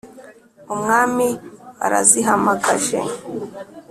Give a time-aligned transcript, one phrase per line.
[0.73, 1.27] umwami
[1.85, 2.99] arazihamagaje,